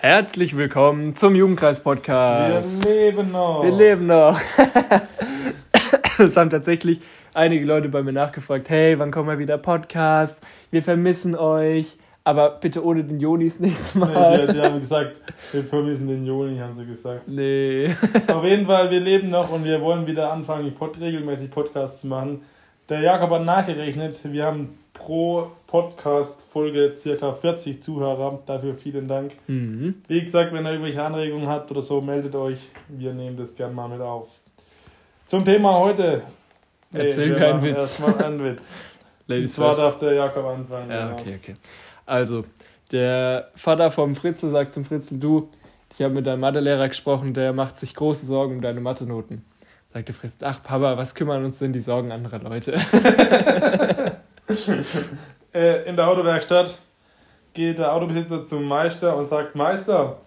[0.00, 2.86] Herzlich willkommen zum Jugendkreis-Podcast.
[2.86, 3.64] Wir leben noch.
[3.64, 4.38] Wir leben noch.
[6.20, 7.00] es haben tatsächlich
[7.34, 10.46] einige Leute bei mir nachgefragt, hey, wann kommen wir wieder Podcast?
[10.70, 11.98] Wir vermissen euch.
[12.22, 14.36] Aber bitte ohne den Jonis nächstes Mal.
[14.38, 15.16] Nee, die, die haben gesagt,
[15.50, 17.26] wir vermissen den Joni, haben sie gesagt.
[17.26, 17.92] Nee.
[18.28, 22.42] Auf jeden Fall, wir leben noch und wir wollen wieder anfangen, regelmäßig Podcasts zu machen.
[22.88, 28.40] Der Jakob hat nachgerechnet, wir haben pro Podcast-Folge circa 40 Zuhörer.
[28.44, 29.32] Dafür vielen Dank.
[29.46, 30.02] Mhm.
[30.08, 32.58] Wie gesagt, wenn ihr irgendwelche Anregungen habt oder so, meldet euch.
[32.88, 34.28] Wir nehmen das gerne mal mit auf.
[35.28, 36.22] Zum Thema heute.
[36.92, 37.76] Erzähl wir mir einen machen Witz.
[37.78, 38.80] Erstmal einen Witz.
[39.26, 39.80] Ladies Und zwar first.
[39.80, 40.90] darf der Jakob anfangen.
[40.90, 41.20] Ja, genau.
[41.20, 41.54] okay, okay.
[42.06, 42.44] Also,
[42.90, 45.50] der Vater vom Fritzl sagt zum Fritzl, du,
[45.92, 49.44] ich habe mit deinem Mathelehrer gesprochen, der macht sich große Sorgen um deine Mathenoten.
[49.92, 52.72] Sagt der Fritzl, ach Papa, was kümmern uns denn die Sorgen anderer Leute?
[55.54, 56.78] Äh, in der Autowerkstatt
[57.54, 60.18] geht der Autobesitzer zum Meister und sagt, Meister,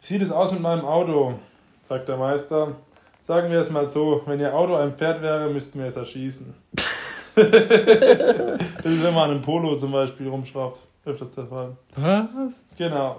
[0.00, 1.34] wie sieht es aus mit meinem Auto?
[1.82, 2.76] Sagt der Meister,
[3.20, 6.54] sagen wir es mal so, wenn Ihr Auto ein Pferd wäre, müssten wir es erschießen.
[7.34, 10.80] das ist, wenn man einen Polo zum Beispiel rumschraubt.
[11.04, 11.76] Öfters der Fall.
[11.96, 12.62] Was?
[12.76, 13.16] Genau.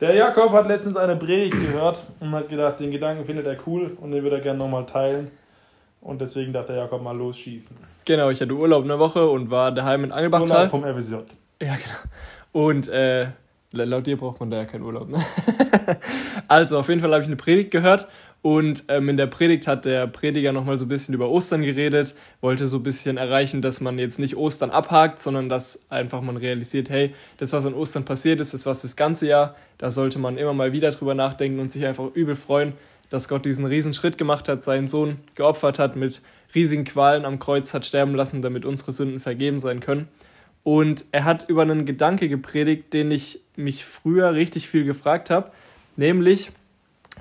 [0.00, 3.96] Der Jakob hat letztens eine Predigt gehört und hat gedacht, den Gedanken findet er cool
[4.00, 5.30] und den würde er gerne nochmal teilen.
[6.02, 7.76] Und deswegen darf der Jakob mal losschießen.
[8.04, 10.66] Genau, ich hatte Urlaub eine Woche und war daheim in Angelbachtal.
[10.66, 11.14] Urlaub vom FSJ.
[11.62, 12.64] Ja, genau.
[12.66, 13.28] Und äh,
[13.70, 15.08] laut dir braucht man da ja keinen Urlaub.
[15.08, 15.24] Ne?
[16.48, 18.08] also, auf jeden Fall habe ich eine Predigt gehört.
[18.42, 22.16] Und ähm, in der Predigt hat der Prediger nochmal so ein bisschen über Ostern geredet,
[22.40, 26.36] wollte so ein bisschen erreichen, dass man jetzt nicht Ostern abhakt, sondern dass einfach man
[26.36, 29.54] realisiert, hey, das, was an Ostern passiert ist, ist was fürs ganze Jahr.
[29.78, 32.72] Da sollte man immer mal wieder drüber nachdenken und sich einfach übel freuen,
[33.12, 36.22] dass Gott diesen riesen Schritt gemacht hat, seinen Sohn geopfert hat, mit
[36.54, 40.08] riesigen Qualen am Kreuz hat sterben lassen, damit unsere Sünden vergeben sein können.
[40.62, 45.50] Und er hat über einen Gedanke gepredigt, den ich mich früher richtig viel gefragt habe,
[45.94, 46.52] nämlich,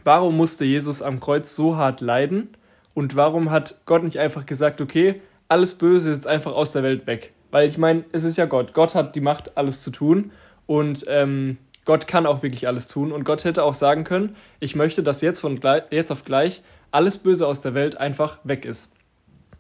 [0.06, 2.48] warum musste Jesus am Kreuz so hart leiden
[2.94, 5.20] und warum hat Gott nicht einfach gesagt, okay,
[5.50, 7.34] alles Böse ist einfach aus der Welt weg?
[7.52, 8.74] Weil ich meine, es ist ja Gott.
[8.74, 10.32] Gott hat die Macht, alles zu tun
[10.68, 14.76] und ähm, Gott kann auch wirklich alles tun und Gott hätte auch sagen können, ich
[14.76, 16.62] möchte, dass jetzt von gleich, jetzt auf gleich
[16.92, 18.92] alles Böse aus der Welt einfach weg ist.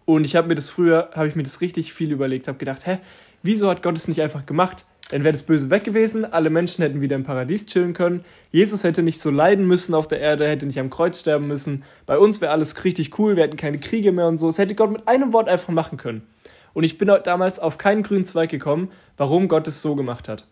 [0.05, 2.85] Und ich habe mir das früher, habe ich mir das richtig viel überlegt, habe gedacht,
[2.85, 2.99] hä,
[3.43, 4.85] wieso hat Gott es nicht einfach gemacht?
[5.09, 8.83] Dann wäre das Böse weg gewesen, alle Menschen hätten wieder im Paradies chillen können, Jesus
[8.83, 12.17] hätte nicht so leiden müssen auf der Erde, hätte nicht am Kreuz sterben müssen, bei
[12.17, 14.47] uns wäre alles richtig cool, wir hätten keine Kriege mehr und so.
[14.47, 16.27] Das hätte Gott mit einem Wort einfach machen können.
[16.73, 20.47] Und ich bin damals auf keinen grünen Zweig gekommen, warum Gott es so gemacht hat.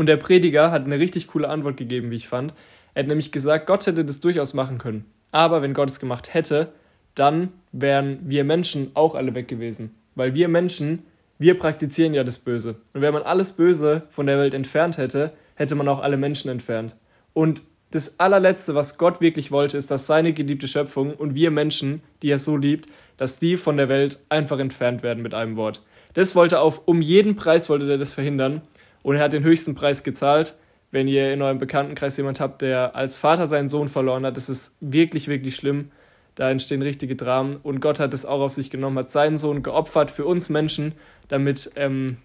[0.00, 2.54] Und der Prediger hat eine richtig coole Antwort gegeben, wie ich fand.
[2.94, 5.04] Er hat nämlich gesagt, Gott hätte das durchaus machen können.
[5.30, 6.72] Aber wenn Gott es gemacht hätte,
[7.14, 9.94] dann wären wir Menschen auch alle weg gewesen.
[10.14, 11.00] Weil wir Menschen,
[11.38, 12.76] wir praktizieren ja das Böse.
[12.94, 16.50] Und wenn man alles Böse von der Welt entfernt hätte, hätte man auch alle Menschen
[16.50, 16.96] entfernt.
[17.34, 22.00] Und das allerletzte, was Gott wirklich wollte, ist, dass seine geliebte Schöpfung und wir Menschen,
[22.22, 22.88] die er so liebt,
[23.18, 25.82] dass die von der Welt einfach entfernt werden mit einem Wort.
[26.14, 28.62] Das wollte auf, um jeden Preis wollte er das verhindern.
[29.02, 30.56] Und er hat den höchsten Preis gezahlt.
[30.90, 34.48] Wenn ihr in eurem Bekanntenkreis jemand habt, der als Vater seinen Sohn verloren hat, das
[34.48, 35.90] ist wirklich, wirklich schlimm.
[36.34, 37.56] Da entstehen richtige Dramen.
[37.62, 40.94] Und Gott hat es auch auf sich genommen, hat seinen Sohn geopfert für uns Menschen,
[41.28, 42.16] damit ähm,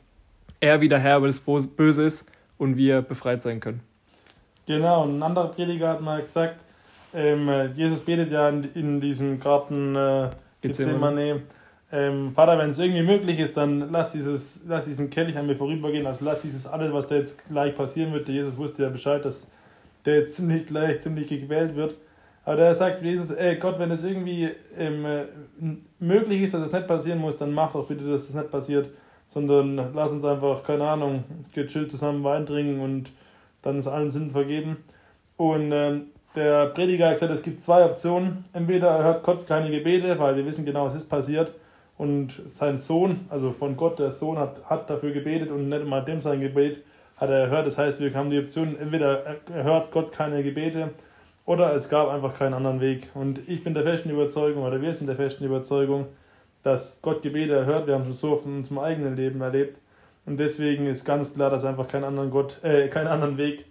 [0.60, 3.82] er wieder Herr über das Böse ist und wir befreit sein können.
[4.66, 6.62] Genau, und ein anderer Prediger hat mal gesagt,
[7.14, 10.30] ähm, Jesus betet ja in, in diesem Garten äh,
[10.62, 11.42] Gethsemane.
[11.92, 15.56] Ähm, Vater, wenn es irgendwie möglich ist, dann lass, dieses, lass diesen Kelch an mir
[15.56, 16.08] vorübergehen.
[16.08, 18.28] Also lass dieses alles, was da jetzt gleich passieren wird.
[18.28, 19.48] Der Jesus wusste ja Bescheid, dass
[20.06, 21.96] der jetzt ziemlich gleich ziemlich gequält wird.
[22.44, 25.24] Aber der sagt Jesus, ey Gott, wenn es irgendwie ähm, äh,
[26.00, 28.90] möglich ist, dass es nicht passieren muss, dann mach doch bitte, dass es nicht passiert.
[29.28, 33.12] Sondern lass uns einfach, keine Ahnung, gechillt zusammen Wein trinken und
[33.64, 34.78] dann ist allen Sünden vergeben.
[35.38, 38.46] Und ähm, der Prediger hat gesagt, es gibt zwei Optionen.
[38.54, 41.52] Entweder hört Gott keine Gebete, weil wir wissen genau, was ist passiert.
[41.98, 46.02] Und sein Sohn, also von Gott, der Sohn hat, hat dafür gebetet und nicht mal
[46.02, 46.84] dem sein Gebet
[47.18, 47.66] hat er erhört.
[47.68, 50.90] Das heißt, wir haben die Option, entweder hört Gott keine Gebete
[51.46, 53.10] oder es gab einfach keinen anderen Weg.
[53.14, 56.08] Und ich bin der festen Überzeugung, oder wir sind der festen Überzeugung,
[56.64, 57.88] dass Gott Gebete erhört.
[57.88, 59.80] Wir haben schon so von unserem eigenen Leben erlebt.
[60.26, 63.66] Und deswegen ist ganz klar, dass es einfach keinen anderen, Gott, äh, keinen anderen Weg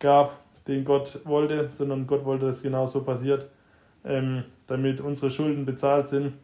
[0.00, 0.36] gab,
[0.66, 3.46] den Gott wollte, sondern Gott wollte, dass genau so passiert,
[4.04, 6.34] ähm, damit unsere Schulden bezahlt sind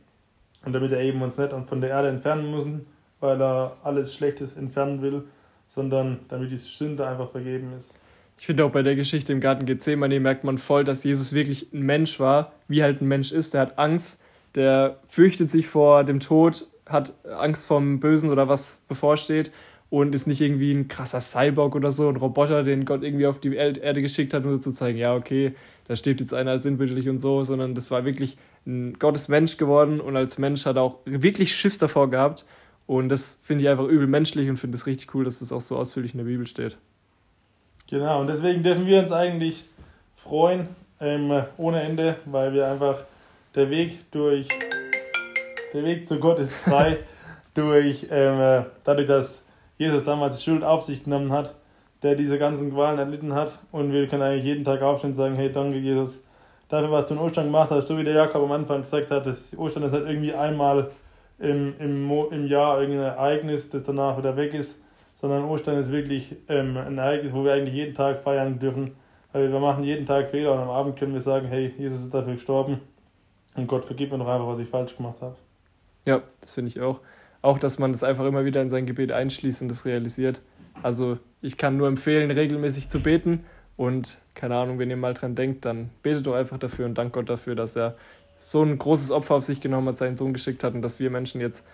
[0.64, 2.87] und damit er eben uns nicht von der Erde entfernen müssen,
[3.20, 5.25] weil er alles Schlechtes entfernen will,
[5.69, 7.94] sondern damit die Sünde einfach vergeben ist.
[8.38, 11.73] Ich finde auch bei der Geschichte im Garten Gethsemane merkt man voll, dass Jesus wirklich
[11.73, 13.55] ein Mensch war, wie halt ein Mensch ist.
[13.55, 14.23] Der hat Angst,
[14.55, 19.52] der fürchtet sich vor dem Tod, hat Angst vom Bösen oder was bevorsteht
[19.88, 23.38] und ist nicht irgendwie ein krasser Cyborg oder so, ein Roboter, den Gott irgendwie auf
[23.38, 25.55] die Erde geschickt hat, nur zu zeigen, ja, okay,
[25.87, 28.37] da stirbt jetzt einer sinnbildlich und so, sondern das war wirklich
[28.67, 32.44] ein Gottes Mensch geworden und als Mensch hat er auch wirklich Schiss davor gehabt.
[32.87, 35.61] Und das finde ich einfach übel menschlich und finde es richtig cool, dass das auch
[35.61, 36.77] so ausführlich in der Bibel steht.
[37.88, 39.65] Genau, und deswegen dürfen wir uns eigentlich
[40.17, 40.69] freuen,
[41.00, 43.00] ähm, ohne Ende, weil wir einfach
[43.55, 44.49] der Weg durch,
[45.73, 46.97] der Weg zu Gott ist frei,
[47.55, 49.46] durch, ähm, dadurch, dass
[49.78, 51.55] Jesus damals Schuld auf sich genommen hat,
[52.02, 53.58] der diese ganzen Qualen erlitten hat.
[53.73, 56.23] Und wir können eigentlich jeden Tag aufstehen und sagen, hey, danke Jesus,
[56.69, 57.88] dafür, was du in Ostern gemacht hast.
[57.88, 60.90] So wie der Jakob am Anfang gesagt hat, das Ostern ist halt irgendwie einmal
[61.38, 64.81] im, im, im Jahr irgendein Ereignis, das danach wieder weg ist,
[65.14, 68.96] sondern Ostern ist wirklich ähm, ein Ereignis, wo wir eigentlich jeden Tag feiern dürfen.
[69.32, 72.14] Weil wir machen jeden Tag Fehler und am Abend können wir sagen, hey, Jesus ist
[72.14, 72.81] dafür gestorben
[73.55, 75.37] und Gott vergib mir doch einfach, was ich falsch gemacht habe.
[76.06, 77.00] Ja, das finde ich auch.
[77.47, 80.43] Auch, dass man das einfach immer wieder in sein Gebet einschließt und das realisiert.
[80.83, 83.45] Also ich kann nur empfehlen, regelmäßig zu beten
[83.77, 87.13] und keine Ahnung, wenn ihr mal dran denkt, dann betet doch einfach dafür und dankt
[87.13, 87.95] Gott dafür, dass er
[88.37, 91.09] so ein großes Opfer auf sich genommen hat, seinen Sohn geschickt hat und dass wir
[91.09, 91.69] Menschen jetzt,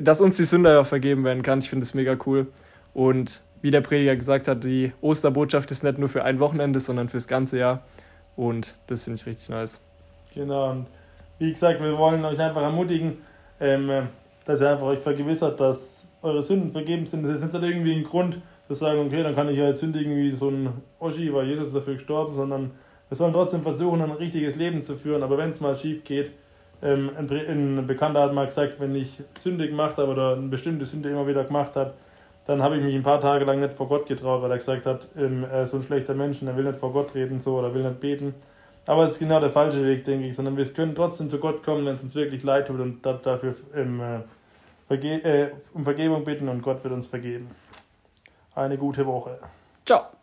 [0.00, 1.58] dass uns die Sünde ja vergeben werden kann.
[1.58, 2.46] Ich finde das mega cool.
[2.92, 7.08] Und wie der Prediger gesagt hat, die Osterbotschaft ist nicht nur für ein Wochenende, sondern
[7.08, 7.82] fürs ganze Jahr.
[8.36, 9.82] Und das finde ich richtig nice.
[10.34, 10.70] Genau.
[10.70, 10.86] Und
[11.40, 13.16] wie gesagt, wir wollen euch einfach ermutigen,
[13.58, 14.06] ähm,
[14.44, 17.22] dass ihr einfach euch vergewissert, dass eure Sünden vergeben sind.
[17.22, 18.38] Das ist jetzt nicht irgendwie ein Grund,
[18.68, 21.68] zu sagen, okay, dann kann ich ja jetzt sündigen wie so ein Oschi, weil Jesus
[21.68, 22.70] ist dafür gestorben, sondern
[23.08, 25.22] wir sollen trotzdem versuchen, ein richtiges Leben zu führen.
[25.22, 26.32] Aber wenn es mal schief geht,
[26.82, 31.10] ähm, ein, Bekannter hat mal gesagt, wenn ich Sünde gemacht habe oder eine bestimmte Sünde
[31.10, 31.92] immer wieder gemacht habe,
[32.46, 34.86] dann habe ich mich ein paar Tage lang nicht vor Gott getraut, weil er gesagt
[34.86, 37.58] hat, ähm, er ist so ein schlechter Mensch er will nicht vor Gott reden so
[37.58, 38.34] oder will nicht beten.
[38.86, 41.62] Aber es ist genau der falsche Weg, denke ich, sondern wir können trotzdem zu Gott
[41.62, 44.00] kommen, wenn es uns wirklich leid tut und dafür ähm,
[44.88, 47.48] verge äh, um Vergebung bitten und Gott wird uns vergeben.
[48.54, 49.38] Eine gute Woche.
[49.84, 50.13] Ciao.